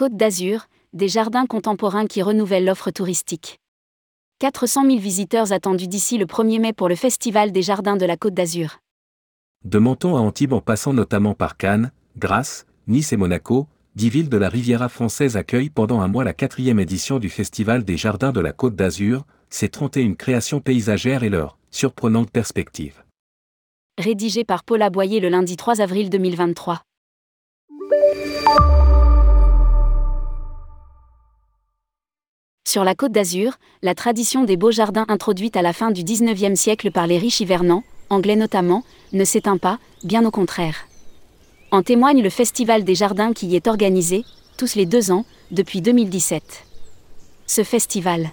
[0.00, 3.60] Côte d'Azur, des jardins contemporains qui renouvellent l'offre touristique.
[4.38, 8.16] 400 000 visiteurs attendus d'ici le 1er mai pour le Festival des Jardins de la
[8.16, 8.78] Côte d'Azur.
[9.66, 14.30] De Menton à Antibes en passant notamment par Cannes, Grasse, Nice et Monaco, dix villes
[14.30, 18.32] de la Riviera française accueillent pendant un mois la quatrième édition du Festival des Jardins
[18.32, 23.04] de la Côte d'Azur, ses 31 créations paysagères et leurs surprenantes perspectives.
[23.98, 26.80] Rédigé par Paul Aboyer le lundi 3 avril 2023.
[32.70, 36.54] Sur la Côte d'Azur, la tradition des beaux jardins introduite à la fin du XIXe
[36.54, 40.86] siècle par les riches hivernants, anglais notamment, ne s'éteint pas, bien au contraire.
[41.72, 44.24] En témoigne le Festival des Jardins qui y est organisé,
[44.56, 46.64] tous les deux ans, depuis 2017.
[47.48, 48.30] Ce festival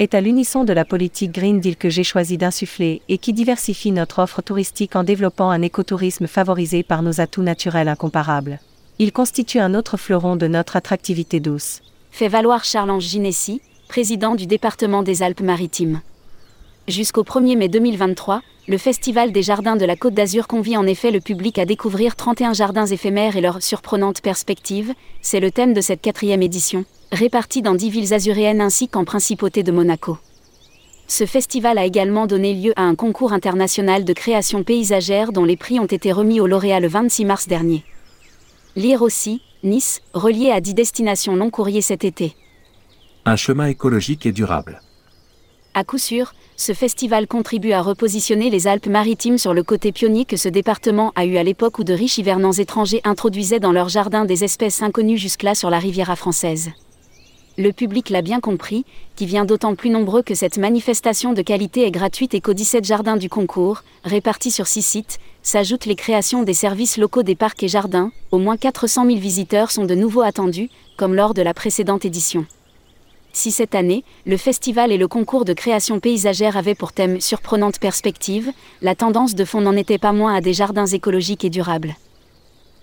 [0.00, 3.92] est à l'unisson de la politique Green Deal que j'ai choisi d'insuffler et qui diversifie
[3.92, 8.58] notre offre touristique en développant un écotourisme favorisé par nos atouts naturels incomparables.
[8.98, 11.80] Il constitue un autre fleuron de notre attractivité douce.
[12.16, 16.00] Fait valoir Charles-Ange Ginessi, président du département des Alpes-Maritimes.
[16.88, 21.10] Jusqu'au 1er mai 2023, le Festival des Jardins de la Côte d'Azur convie en effet
[21.10, 25.82] le public à découvrir 31 jardins éphémères et leurs surprenantes perspectives, c'est le thème de
[25.82, 30.16] cette quatrième édition, répartie dans 10 villes azuréennes ainsi qu'en principauté de Monaco.
[31.08, 35.58] Ce festival a également donné lieu à un concours international de création paysagère dont les
[35.58, 37.84] prix ont été remis aux lauréats le 26 mars dernier.
[38.74, 42.36] Lire aussi, Nice, relié à 10 destinations long courrier cet été.
[43.24, 44.80] Un chemin écologique et durable.
[45.74, 50.36] À coup sûr, ce festival contribue à repositionner les Alpes-Maritimes sur le côté pionnier que
[50.36, 54.24] ce département a eu à l'époque où de riches hivernants étrangers introduisaient dans leurs jardins
[54.24, 56.70] des espèces inconnues jusque-là sur la Riviera française.
[57.58, 58.84] Le public l'a bien compris,
[59.16, 62.84] qui vient d'autant plus nombreux que cette manifestation de qualité est gratuite et qu'aux 17
[62.84, 67.62] jardins du concours, répartis sur 6 sites, s'ajoutent les créations des services locaux des parcs
[67.62, 70.68] et jardins, au moins 400 000 visiteurs sont de nouveau attendus,
[70.98, 72.44] comme lors de la précédente édition.
[73.32, 77.78] Si cette année, le festival et le concours de création paysagère avaient pour thème surprenante
[77.78, 78.52] perspective,
[78.82, 81.96] la tendance de fond n'en était pas moins à des jardins écologiques et durables.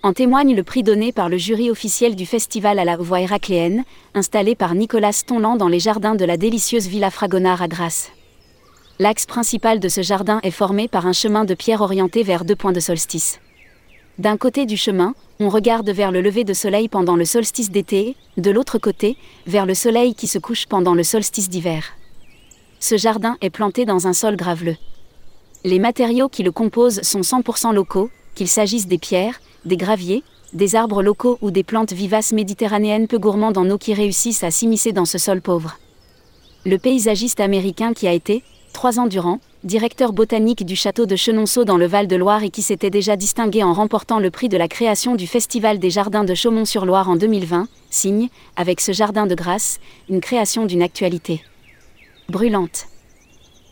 [0.04, 3.84] En témoigne le prix donné par le jury officiel du festival à la voie héracléenne,
[4.12, 8.10] installé par Nicolas Tonlan dans les jardins de la délicieuse Villa Fragonard à Grasse.
[8.98, 12.54] L'axe principal de ce jardin est formé par un chemin de pierre orienté vers deux
[12.54, 13.40] points de solstice.
[14.18, 18.14] D'un côté du chemin, on regarde vers le lever de soleil pendant le solstice d'été,
[18.36, 19.16] de l'autre côté,
[19.46, 21.82] vers le soleil qui se couche pendant le solstice d'hiver.
[22.78, 24.76] Ce jardin est planté dans un sol graveleux.
[25.64, 30.22] Les matériaux qui le composent sont 100% locaux, qu'il s'agisse des pierres, des graviers,
[30.52, 34.50] des arbres locaux ou des plantes vivaces méditerranéennes peu gourmandes en eau qui réussissent à
[34.50, 35.78] s'immiscer dans ce sol pauvre.
[36.64, 41.64] Le paysagiste américain qui a été, trois ans durant, directeur botanique du château de Chenonceau
[41.64, 45.16] dans le Val-de-Loire et qui s'était déjà distingué en remportant le prix de la création
[45.16, 50.20] du Festival des Jardins de Chaumont-sur-Loire en 2020, signe, avec ce jardin de grâce, une
[50.20, 51.42] création d'une actualité
[52.28, 52.86] brûlante.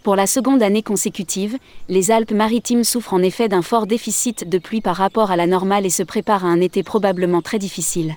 [0.03, 1.59] Pour la seconde année consécutive,
[1.89, 5.87] les Alpes-Maritimes souffrent en effet d'un fort déficit de pluie par rapport à la normale
[5.87, 8.17] et se préparent à un été probablement très difficile.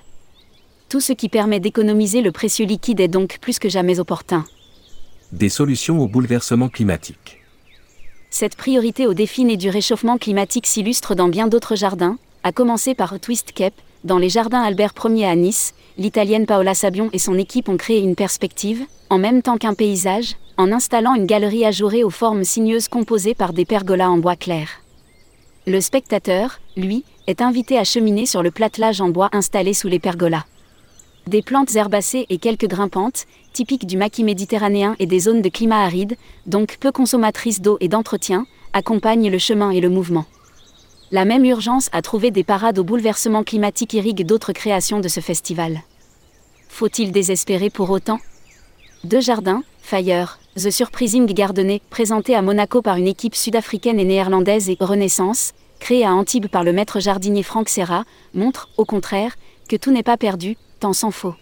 [0.89, 4.45] Tout ce qui permet d'économiser le précieux liquide est donc plus que jamais opportun.
[5.31, 7.43] Des solutions au bouleversement climatique.
[8.31, 12.95] Cette priorité au défi né du réchauffement climatique s'illustre dans bien d'autres jardins, à commencer
[12.95, 17.37] par Twist Cape, dans les jardins Albert Ier à Nice, l'italienne Paola Sabion et son
[17.39, 22.03] équipe ont créé une perspective, en même temps qu'un paysage, en installant une galerie ajourée
[22.03, 24.69] aux formes sinueuses composées par des pergolas en bois clair.
[25.65, 29.99] Le spectateur, lui, est invité à cheminer sur le platelage en bois installé sous les
[29.99, 30.45] pergolas.
[31.25, 35.83] Des plantes herbacées et quelques grimpantes, typiques du maquis méditerranéen et des zones de climat
[35.83, 36.15] aride,
[36.45, 40.25] donc peu consommatrices d'eau et d'entretien, accompagnent le chemin et le mouvement.
[41.11, 45.19] La même urgence à trouver des parades au bouleversement climatique irrigue d'autres créations de ce
[45.19, 45.81] festival.
[46.67, 48.19] Faut-il désespérer pour autant?
[49.03, 54.67] Deux jardins, Fire, The Surprising Gardener, présenté à Monaco par une équipe sud-africaine et néerlandaise
[54.67, 58.03] et Renaissance, créé à Antibes par le maître jardinier Franck Serra,
[58.33, 59.35] montrent, au contraire,
[59.69, 61.35] que tout n'est pas perdu, tant s'en faut.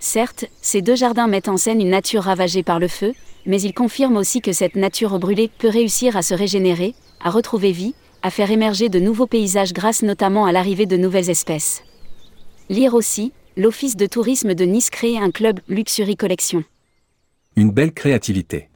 [0.00, 3.14] Certes, ces deux jardins mettent en scène une nature ravagée par le feu,
[3.46, 7.70] mais ils confirment aussi que cette nature brûlée peut réussir à se régénérer, à retrouver
[7.70, 11.82] vie, à faire émerger de nouveaux paysages grâce notamment à l'arrivée de nouvelles espèces.
[12.68, 16.64] Lire aussi, l'Office de tourisme de Nice crée un club Luxury Collection.
[17.56, 18.68] Une belle créativité.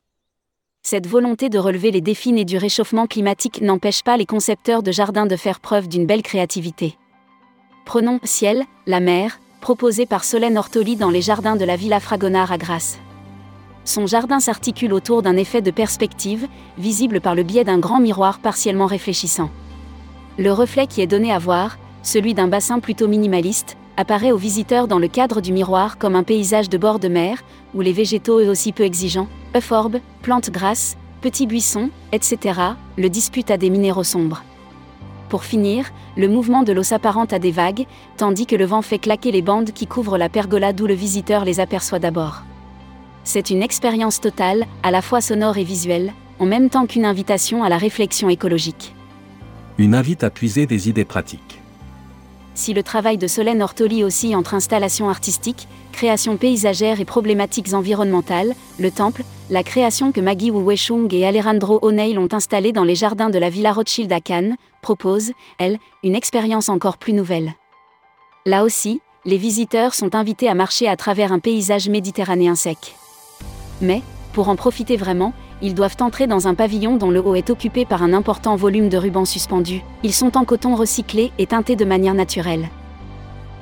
[0.83, 4.93] Cette volonté de relever les défis nés du réchauffement climatique n'empêche pas les concepteurs de
[4.93, 6.97] jardins de faire preuve d'une belle créativité.
[7.85, 12.53] Prenons Ciel, la mer, proposé par Solène Ortoli dans les jardins de la Villa Fragonard
[12.53, 12.99] à Grasse.
[13.87, 18.41] Son jardin s'articule autour d'un effet de perspective, visible par le biais d'un grand miroir
[18.41, 19.49] partiellement réfléchissant.
[20.39, 24.89] Le reflet qui est donné à voir, celui d'un bassin plutôt minimaliste, apparaît aux visiteurs
[24.89, 27.45] dans le cadre du miroir comme un paysage de bord de mer,
[27.75, 32.59] où les végétaux eux aussi peu exigeants, euphorbes, plantes grasses, petits buissons, etc.,
[32.99, 34.43] le disputent à des minéraux sombres.
[35.29, 37.87] Pour finir, le mouvement de l'eau s'apparente à des vagues,
[38.17, 41.45] tandis que le vent fait claquer les bandes qui couvrent la pergola d'où le visiteur
[41.45, 42.43] les aperçoit d'abord.
[43.27, 47.65] C'est une expérience totale, à la fois sonore et visuelle, en même temps qu'une invitation
[47.65, 48.95] à la réflexion écologique.
[49.79, 51.61] Une invite à puiser des idées pratiques.
[52.55, 58.55] Si le travail de Solène Ortoli oscille entre installations artistiques, créations paysagères et problématiques environnementales,
[58.79, 62.95] le temple, la création que Maggie Wu Weishung et Alejandro O'Neill ont installée dans les
[62.95, 67.55] jardins de la Villa Rothschild à Cannes, propose, elle, une expérience encore plus nouvelle.
[68.47, 72.95] Là aussi, les visiteurs sont invités à marcher à travers un paysage méditerranéen sec.
[73.81, 74.03] Mais,
[74.33, 75.33] pour en profiter vraiment,
[75.63, 78.89] ils doivent entrer dans un pavillon dont le haut est occupé par un important volume
[78.89, 79.83] de rubans suspendus.
[80.03, 82.69] Ils sont en coton recyclé et teintés de manière naturelle.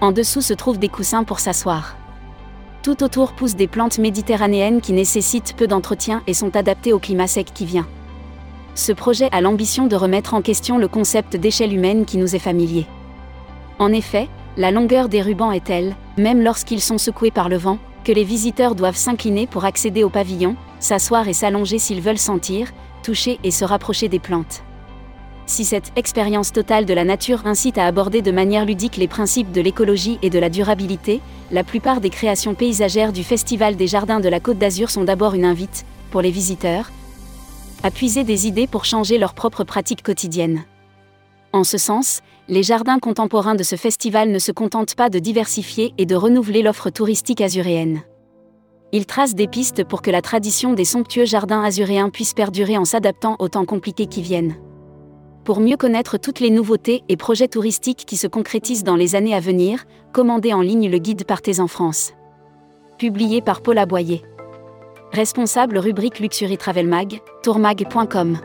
[0.00, 1.96] En dessous se trouvent des coussins pour s'asseoir.
[2.82, 7.26] Tout autour poussent des plantes méditerranéennes qui nécessitent peu d'entretien et sont adaptées au climat
[7.26, 7.86] sec qui vient.
[8.74, 12.40] Ce projet a l'ambition de remettre en question le concept d'échelle humaine qui nous est
[12.40, 12.86] familier.
[13.78, 17.78] En effet, la longueur des rubans est telle, même lorsqu'ils sont secoués par le vent,
[18.04, 22.72] que les visiteurs doivent s'incliner pour accéder au pavillon, s'asseoir et s'allonger s'ils veulent sentir,
[23.02, 24.62] toucher et se rapprocher des plantes.
[25.46, 29.52] Si cette expérience totale de la nature incite à aborder de manière ludique les principes
[29.52, 31.20] de l'écologie et de la durabilité,
[31.50, 35.34] la plupart des créations paysagères du Festival des Jardins de la Côte d'Azur sont d'abord
[35.34, 36.90] une invite, pour les visiteurs,
[37.82, 40.64] à puiser des idées pour changer leurs propres pratiques quotidiennes.
[41.54, 45.94] En ce sens, les jardins contemporains de ce festival ne se contentent pas de diversifier
[45.98, 48.02] et de renouveler l'offre touristique azuréenne.
[48.90, 52.84] Ils tracent des pistes pour que la tradition des somptueux jardins azuréens puisse perdurer en
[52.84, 54.56] s'adaptant aux temps compliqués qui viennent.
[55.44, 59.36] Pour mieux connaître toutes les nouveautés et projets touristiques qui se concrétisent dans les années
[59.36, 62.14] à venir, commandez en ligne le guide Partez en France.
[62.98, 64.24] Publié par Paul Aboyer.
[65.12, 68.38] Responsable rubrique Luxury Travel Mag, tourmag.com.